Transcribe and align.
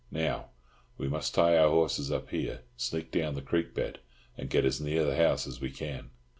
Now, 0.09 0.47
we 0.97 1.07
must 1.07 1.35
tie 1.35 1.55
our 1.59 1.69
horses 1.69 2.11
up 2.11 2.31
here, 2.31 2.61
sneak 2.75 3.11
down 3.11 3.35
the 3.35 3.41
creek 3.43 3.75
bed, 3.75 3.99
and 4.35 4.49
get 4.49 4.65
as 4.65 4.81
near 4.81 5.05
the 5.05 5.15
house 5.15 5.45
as 5.45 5.61
we 5.61 5.69
can." 5.69 6.09